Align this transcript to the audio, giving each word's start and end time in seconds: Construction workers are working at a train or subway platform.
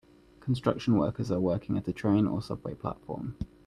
Construction 0.39 0.95
workers 0.97 1.29
are 1.29 1.39
working 1.39 1.77
at 1.77 1.87
a 1.87 1.93
train 1.93 2.25
or 2.25 2.41
subway 2.41 2.73
platform. 2.73 3.35